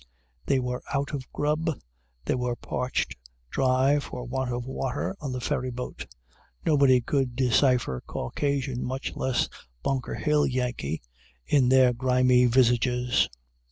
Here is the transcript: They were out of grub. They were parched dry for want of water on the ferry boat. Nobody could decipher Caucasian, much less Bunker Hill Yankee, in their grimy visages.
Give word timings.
They 0.47 0.57
were 0.59 0.81
out 0.91 1.13
of 1.13 1.31
grub. 1.31 1.69
They 2.25 2.33
were 2.33 2.55
parched 2.55 3.15
dry 3.51 3.99
for 3.99 4.23
want 4.25 4.51
of 4.51 4.65
water 4.65 5.15
on 5.21 5.31
the 5.31 5.39
ferry 5.39 5.69
boat. 5.69 6.07
Nobody 6.65 7.01
could 7.01 7.35
decipher 7.35 8.01
Caucasian, 8.07 8.83
much 8.83 9.15
less 9.15 9.47
Bunker 9.83 10.15
Hill 10.15 10.47
Yankee, 10.47 11.03
in 11.45 11.69
their 11.69 11.93
grimy 11.93 12.47
visages. 12.47 13.29